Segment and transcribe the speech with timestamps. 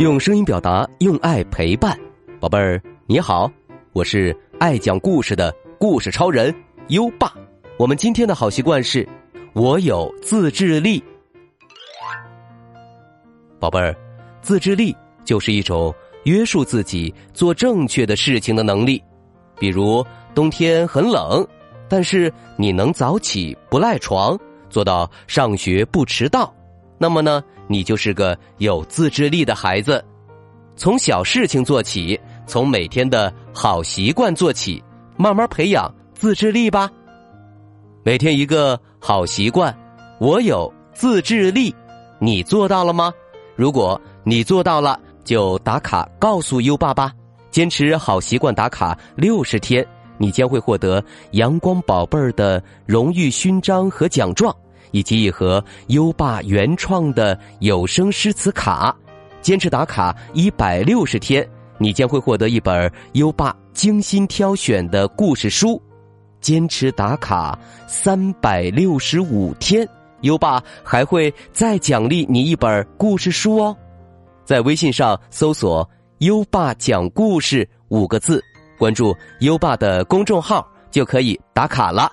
[0.00, 1.96] 用声音表达，用爱陪伴，
[2.40, 3.48] 宝贝儿你好，
[3.92, 6.52] 我是爱讲故事的故事超人
[6.88, 7.32] 优爸。
[7.78, 9.08] 我们今天的好习惯是，
[9.52, 11.02] 我有自制力。
[13.60, 13.94] 宝贝儿，
[14.42, 14.94] 自制力
[15.24, 19.00] 就是一种约束自己做正确的事情的能力。
[19.60, 20.04] 比如
[20.34, 21.46] 冬天很冷，
[21.88, 24.36] 但是你能早起不赖床，
[24.68, 26.52] 做到上学不迟到。
[26.98, 30.04] 那么呢，你就是个有自制力的孩子。
[30.76, 34.82] 从小事情做起，从每天的好习惯做起，
[35.16, 36.90] 慢慢培养自制力吧。
[38.02, 39.74] 每天一个好习惯，
[40.18, 41.74] 我有自制力，
[42.18, 43.12] 你做到了吗？
[43.56, 47.12] 如果你做到了，就打卡告诉优爸吧。
[47.50, 49.86] 坚持好习惯打卡六十天，
[50.18, 54.52] 你将会获得阳光宝贝儿的荣誉勋章和奖状。
[54.94, 58.96] 以及一盒优爸原创的有声诗词卡，
[59.42, 61.46] 坚持打卡一百六十天，
[61.78, 65.76] 你将会获得一本优爸精心挑选的故事书；
[66.40, 69.86] 坚持打卡三百六十五天，
[70.20, 73.76] 优爸还会再奖励你一本故事书哦。
[74.44, 78.40] 在微信上搜索“优爸讲故事”五个字，
[78.78, 82.12] 关注优爸的公众号就可以打卡了。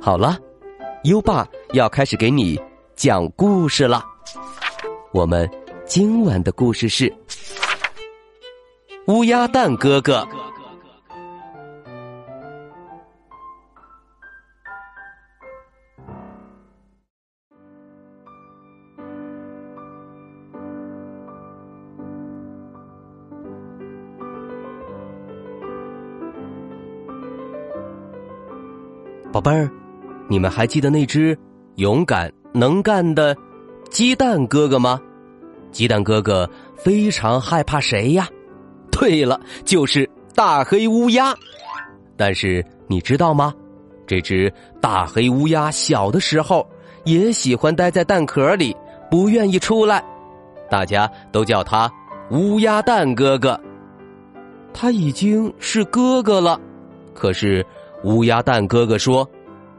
[0.00, 0.38] 好了，
[1.04, 2.58] 优爸要开始给你
[2.96, 4.02] 讲故事了。
[5.12, 5.48] 我们
[5.84, 7.04] 今晚的故事是
[9.06, 10.20] 《乌鸦蛋哥哥》。
[29.30, 29.77] 宝贝儿。
[30.28, 31.36] 你们还记得那只
[31.76, 33.36] 勇敢能干的
[33.90, 35.00] 鸡蛋哥哥吗？
[35.72, 38.28] 鸡蛋哥哥非常害怕谁呀？
[38.90, 41.34] 对了，就是大黑乌鸦。
[42.16, 43.54] 但是你知道吗？
[44.06, 46.66] 这只大黑乌鸦小的时候
[47.04, 48.76] 也喜欢待在蛋壳里，
[49.10, 50.04] 不愿意出来。
[50.70, 51.90] 大家都叫他
[52.30, 53.58] 乌鸦蛋哥哥。
[54.74, 56.60] 他已经是哥哥了，
[57.14, 57.64] 可是
[58.04, 59.26] 乌鸦蛋哥哥说。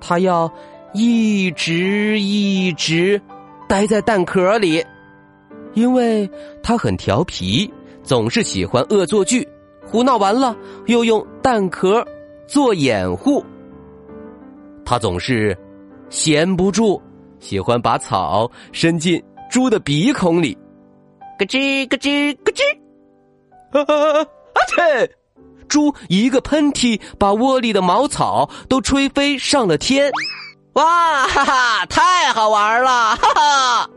[0.00, 0.50] 他要
[0.92, 3.20] 一直一直
[3.68, 4.84] 待在蛋壳里，
[5.74, 6.28] 因为
[6.62, 7.72] 他很调皮，
[8.02, 9.46] 总是喜欢恶作剧，
[9.84, 12.06] 胡闹完了又用蛋壳
[12.46, 13.44] 做掩护。
[14.84, 15.56] 他总是
[16.08, 17.00] 闲不住，
[17.40, 20.56] 喜欢把草伸进猪的鼻孔里，
[21.38, 22.62] 咯吱咯吱咯吱，
[23.72, 24.58] 啊啊啊！
[24.68, 25.10] 切！
[25.68, 30.10] 猪一个喷嚏，把窝里的茅草都吹飞上了天。
[30.74, 33.14] 哇 哈哈，太好玩了！
[33.16, 33.90] 哈哈，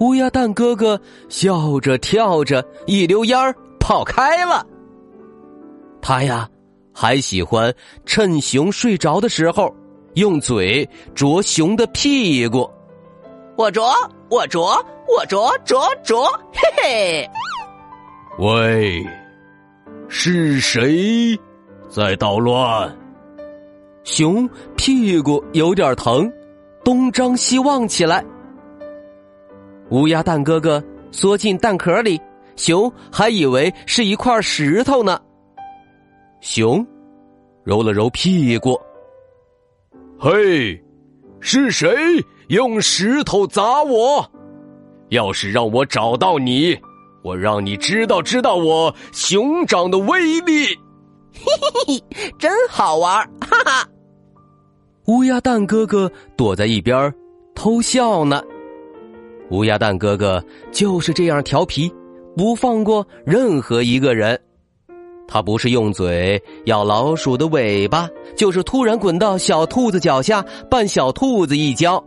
[0.00, 4.66] 乌鸦蛋哥哥笑着跳着，一溜烟儿跑开了。
[6.00, 6.48] 他呀，
[6.94, 7.72] 还喜欢
[8.04, 9.72] 趁熊睡着的时候，
[10.14, 12.68] 用嘴啄熊的屁股。
[13.56, 13.94] 我啄，
[14.30, 17.30] 我啄，我啄啄啄，嘿嘿。
[18.38, 19.21] 喂。
[20.14, 21.34] 是谁
[21.88, 22.94] 在捣乱？
[24.04, 24.46] 熊
[24.76, 26.30] 屁股有点疼，
[26.84, 28.22] 东张西望起来。
[29.88, 32.20] 乌鸦蛋哥哥缩进蛋壳里，
[32.56, 35.18] 熊还以为是一块石头呢。
[36.42, 36.86] 熊
[37.64, 38.78] 揉了揉屁股，
[40.20, 40.78] 嘿，
[41.40, 41.88] 是谁
[42.48, 44.30] 用石头砸我？
[45.08, 46.78] 要是让我找到你。
[47.22, 50.66] 我让你知道知道我熊掌的威力，
[51.32, 51.44] 嘿
[51.86, 52.04] 嘿嘿，
[52.38, 53.88] 真好玩，哈哈！
[55.06, 57.12] 乌鸦蛋哥哥躲在一边
[57.54, 58.42] 偷笑呢。
[59.50, 61.92] 乌鸦蛋哥哥就是这样调皮，
[62.36, 64.38] 不放过任何一个人。
[65.28, 72.02] 他不是用嘴咬老鼠的尾巴，就是突然滚到小兔子脚下绊小兔子一跤。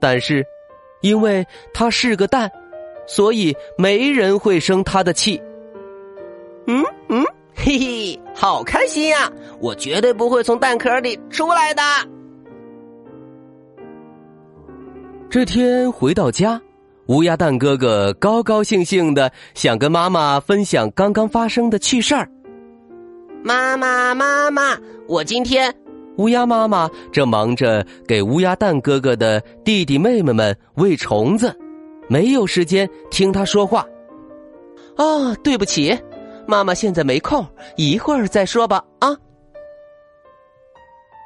[0.00, 0.44] 但是，
[1.02, 2.50] 因为他是个蛋。
[3.06, 5.40] 所以没人会生他的气。
[6.66, 9.30] 嗯嗯，嘿嘿，好开心呀！
[9.60, 11.82] 我绝对不会从蛋壳里出来的。
[15.28, 16.60] 这天回到家，
[17.06, 22.28] 乌鸦蛋哥哥高高兴兴的想跟妈妈分享刚刚发生的趣事儿。
[23.42, 24.78] 妈妈，妈妈，
[25.08, 25.74] 我今天……
[26.18, 31.56] 乌鸦妈妈正忙着给乌鸦蛋哥哥的弟弟妹妹们喂虫子。
[32.08, 33.86] 没有时间听他说话，
[34.96, 35.98] 啊，对不起，
[36.46, 37.46] 妈妈现在没空，
[37.76, 38.84] 一会儿再说吧。
[38.98, 39.16] 啊，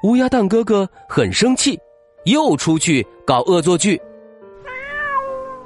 [0.02, 1.78] 乌鸦蛋哥哥很生气，
[2.24, 4.00] 又出去搞恶作剧，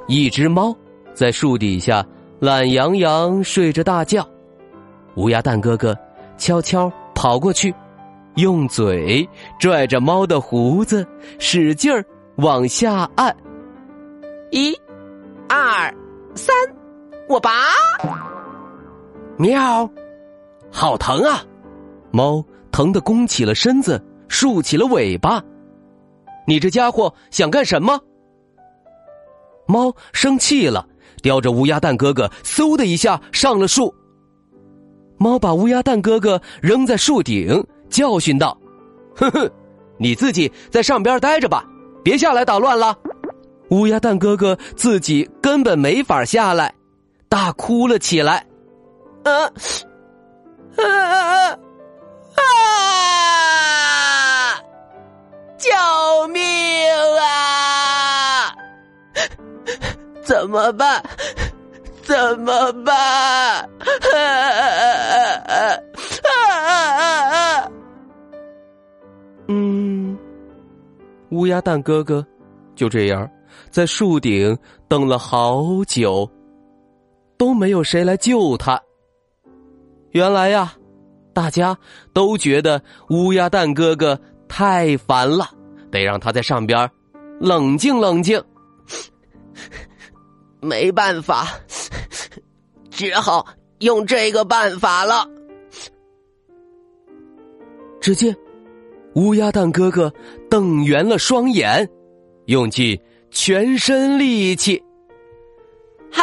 [0.06, 0.74] 一只猫
[1.12, 2.06] 在树底下
[2.38, 4.26] 懒洋洋睡着大觉。
[5.16, 5.96] 乌鸦蛋哥哥
[6.38, 7.74] 悄悄跑过去，
[8.36, 9.28] 用嘴
[9.58, 11.06] 拽着猫的胡子，
[11.38, 12.02] 使劲儿
[12.36, 13.36] 往下按。
[14.52, 14.74] 一、
[15.52, 15.92] 二、
[16.36, 16.54] 三，
[17.28, 17.50] 我拔！
[19.36, 19.90] 喵，
[20.70, 21.42] 好疼啊！
[22.12, 25.42] 猫疼得弓起了身子，竖起了尾巴。
[26.46, 27.98] 你这家伙想干什么？
[29.66, 30.86] 猫生气了，
[31.20, 33.92] 叼着乌鸦蛋哥哥，嗖的一下上了树。
[35.18, 38.56] 猫把乌鸦蛋哥哥扔在树顶，教训道
[39.16, 39.50] ：“哼哼，
[39.98, 41.64] 你自己在上边待着吧，
[42.04, 42.96] 别下来捣乱了。”
[43.70, 46.74] 乌鸦蛋哥哥自己根本没法下来，
[47.28, 48.44] 大哭了起来。
[49.22, 49.32] 啊
[50.76, 51.50] 啊
[52.34, 52.40] 啊！
[55.58, 55.68] 救
[56.28, 56.42] 命
[57.20, 58.54] 啊！
[60.22, 61.02] 怎么办？
[62.02, 62.96] 怎么办？
[62.96, 63.68] 啊
[65.46, 65.54] 啊
[66.24, 67.70] 啊！
[69.48, 70.18] 嗯，
[71.30, 72.26] 乌鸦蛋哥哥
[72.74, 73.30] 就这样。
[73.70, 74.56] 在树顶
[74.88, 76.30] 等了好久，
[77.36, 78.80] 都没有谁来救他。
[80.10, 80.74] 原来呀，
[81.32, 81.76] 大家
[82.12, 84.18] 都觉得乌鸦蛋哥哥
[84.48, 85.48] 太烦了，
[85.90, 86.90] 得让他在上边
[87.38, 88.42] 冷静冷静。
[90.60, 91.46] 没办法，
[92.90, 93.46] 只好
[93.78, 95.26] 用这个办法了。
[98.00, 98.36] 只见
[99.14, 100.12] 乌鸦蛋哥哥
[100.50, 101.88] 瞪圆了双眼，
[102.46, 103.00] 用尽。
[103.30, 104.82] 全身力气，
[106.10, 106.22] 嗨！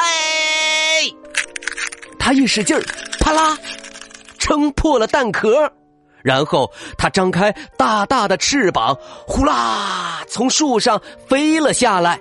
[2.19, 2.83] 他一使劲儿，
[3.19, 3.57] 啪啦，
[4.37, 5.71] 撑破了蛋壳，
[6.21, 12.19] 然后他张开大大的翅膀，呼啦，从树上飞了下来。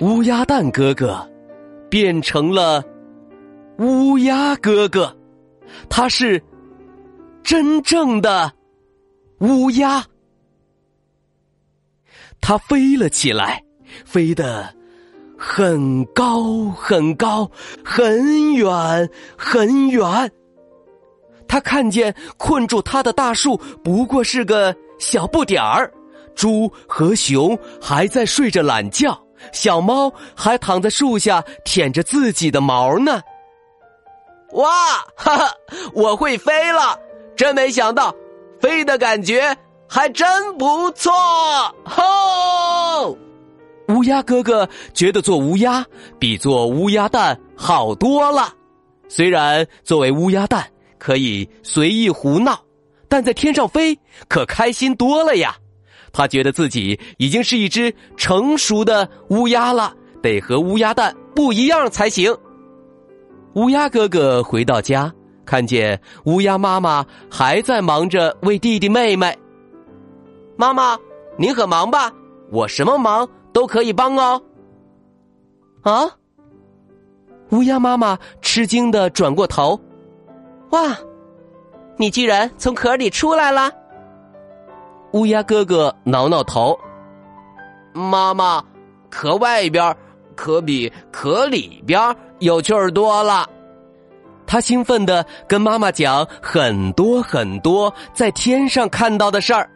[0.00, 1.30] 乌鸦蛋哥哥
[1.90, 2.82] 变成了
[3.78, 5.14] 乌鸦哥哥，
[5.88, 6.42] 他是
[7.44, 8.50] 真正的
[9.40, 10.04] 乌鸦。
[12.42, 13.62] 它飞了起来，
[14.04, 14.68] 飞得
[15.38, 17.50] 很高很高，
[17.82, 19.08] 很远
[19.38, 20.30] 很远。
[21.46, 25.90] 他看见困住他的大树不过是个小不点儿，
[26.34, 29.18] 猪和熊还在睡着懒觉，
[29.52, 33.20] 小猫还躺在树下舔着自己的毛呢。
[34.52, 34.68] 哇，
[35.16, 35.54] 哈哈，
[35.94, 36.98] 我会飞了！
[37.36, 38.14] 真没想到，
[38.60, 39.56] 飞的感觉。
[39.94, 41.12] 还真不错，
[41.84, 43.14] 吼！
[43.88, 45.84] 乌鸦哥哥觉得做乌鸦
[46.18, 48.54] 比做乌鸦蛋好多了。
[49.06, 50.66] 虽然作为乌鸦蛋
[50.96, 52.58] 可以随意胡闹，
[53.06, 53.94] 但在天上飞
[54.28, 55.54] 可开心多了呀。
[56.10, 59.92] 他觉得自己已经是一只成熟的乌鸦了，
[60.22, 62.34] 得和乌鸦蛋不一样才行。
[63.56, 65.12] 乌鸦哥哥回到家，
[65.44, 69.36] 看见乌鸦妈妈还在忙着喂弟弟妹妹。
[70.62, 70.96] 妈妈，
[71.36, 72.12] 您很忙吧？
[72.52, 74.40] 我什么忙都可以帮哦。
[75.82, 76.08] 啊！
[77.50, 79.80] 乌鸦妈妈吃惊的转过头，
[80.70, 80.96] 哇，
[81.96, 83.72] 你居然从壳里出来了！
[85.14, 86.78] 乌鸦哥哥挠挠头，
[87.92, 88.64] 妈妈，
[89.10, 89.96] 壳外边
[90.36, 93.50] 可比壳里边有趣儿多了。
[94.46, 99.68] 他兴奋的跟妈妈讲很多很多在天上看到的事儿。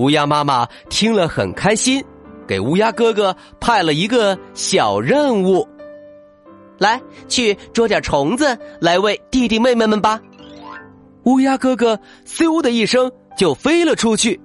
[0.00, 2.02] 乌鸦妈妈听了很开心，
[2.48, 5.68] 给乌鸦哥哥派了一个小任务：
[6.78, 10.18] 来，去捉点虫子来喂弟弟妹妹们吧。
[11.24, 14.40] 乌鸦哥哥嗖的一声就飞了出去，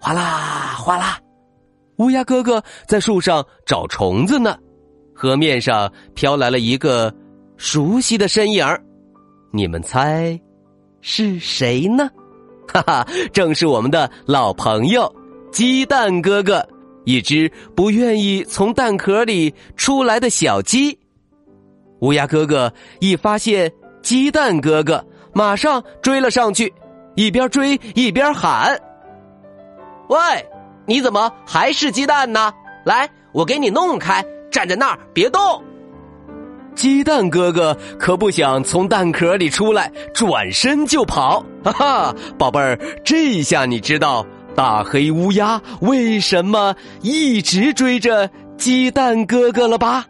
[0.00, 1.18] 哗啦哗啦，
[1.98, 4.56] 乌鸦哥哥在树上找虫子呢。
[5.14, 7.14] 河面上飘来了一个
[7.58, 8.64] 熟悉的身影
[9.52, 10.40] 你们猜
[11.02, 12.08] 是谁呢？
[12.72, 15.12] 哈哈，正是我们的老朋友
[15.50, 16.66] 鸡蛋哥哥，
[17.04, 20.98] 一只不愿意从蛋壳里出来的小鸡。
[22.00, 23.72] 乌鸦哥哥一发现
[24.02, 26.72] 鸡蛋哥哥，马上追了上去，
[27.16, 28.78] 一边追一边喊
[30.08, 30.18] ：“喂，
[30.86, 32.52] 你怎么还是鸡蛋呢？
[32.84, 35.62] 来，我给你弄开，站在那儿别动。”
[36.78, 41.44] 鸡蛋哥哥可不想从蛋壳里出来，转身就跑。
[41.64, 50.06] 哈哈，宝贝儿，这下你知道大黑乌鸦为什么一直追着鸡蛋哥哥了吧？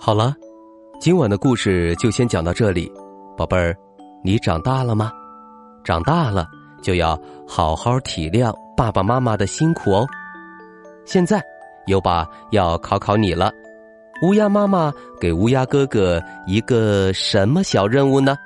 [0.00, 0.34] 好了，
[1.02, 2.88] 今晚的故事就先讲到这里，
[3.36, 3.76] 宝贝儿，
[4.22, 5.10] 你长大了吗？
[5.82, 6.46] 长大了
[6.80, 10.06] 就要好好体谅爸爸妈妈的辛苦哦。
[11.04, 11.42] 现在，
[11.88, 13.50] 优爸要考考你了，
[14.22, 18.36] 乌鸦妈妈给乌鸦哥哥一个什么小任务呢？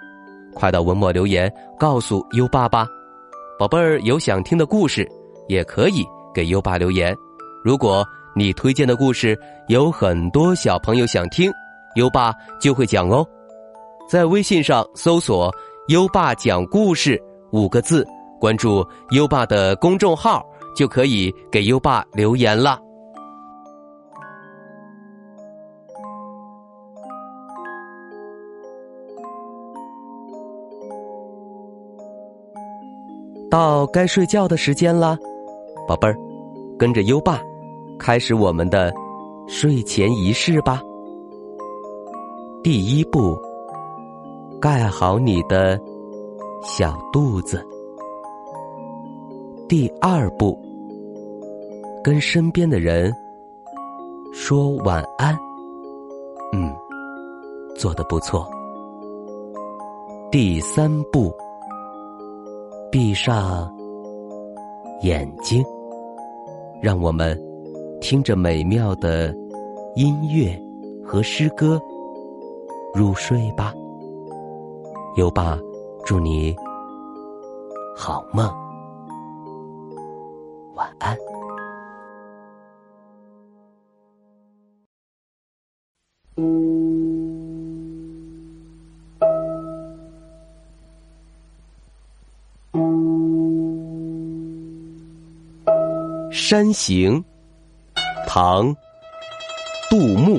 [0.54, 2.86] 快到文末留言告诉优爸吧。
[3.58, 5.06] 宝贝儿有想听的故事，
[5.46, 7.14] 也可以给优爸留言。
[7.62, 8.02] 如果
[8.34, 11.52] 你推荐的故事有很多小朋友想听，
[11.96, 13.26] 优爸就会讲哦。
[14.08, 15.52] 在微信上搜索
[15.88, 17.20] “优爸讲故事”
[17.52, 18.06] 五个字，
[18.40, 22.78] 关注优爸的公众号，就可以给优爸留言了。
[33.50, 35.16] 到该睡觉的时间了，
[35.88, 36.16] 宝贝儿，
[36.78, 37.40] 跟着优爸。
[37.98, 38.92] 开始我们的
[39.48, 40.82] 睡前仪式吧。
[42.66, 43.38] 第一步，
[44.60, 45.80] 盖好你的
[46.64, 47.64] 小肚子。
[49.68, 50.58] 第二步，
[52.02, 53.14] 跟身边的人
[54.34, 55.32] 说晚安。
[56.52, 56.74] 嗯，
[57.76, 58.44] 做的不错。
[60.32, 61.32] 第三步，
[62.90, 63.72] 闭上
[65.02, 65.64] 眼睛，
[66.82, 67.40] 让我们。
[68.00, 69.32] 听着美妙的
[69.94, 70.60] 音乐
[71.04, 71.80] 和诗歌，
[72.94, 73.72] 入睡吧。
[75.16, 75.58] 优爸，
[76.04, 76.54] 祝你
[77.96, 78.46] 好梦，
[80.74, 81.16] 晚安。
[96.30, 97.24] 山行。
[98.26, 98.76] 唐，
[99.88, 100.38] 杜牧。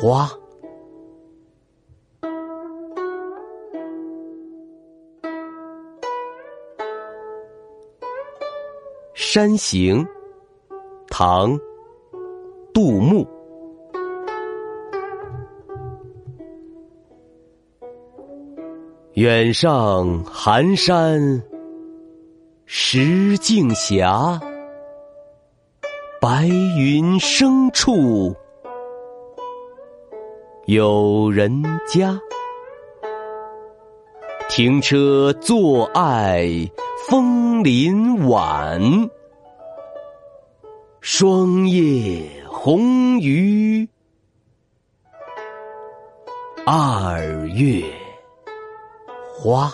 [0.00, 0.30] 花。
[9.14, 10.06] 山行，
[11.08, 11.58] 唐，
[12.72, 13.26] 杜牧。
[19.14, 21.42] 远上寒山
[22.66, 24.06] 石径斜，
[26.20, 28.32] 白云生处
[30.68, 32.20] 有人家。
[34.50, 36.46] 停车坐爱
[37.08, 38.78] 枫林晚，
[41.00, 43.88] 霜叶红于
[46.66, 47.82] 二月。
[49.32, 49.72] 花。